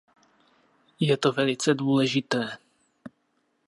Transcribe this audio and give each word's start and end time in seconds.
Je 0.99 1.15
to 1.17 1.31
velice 1.31 1.73
důležité. 1.73 2.57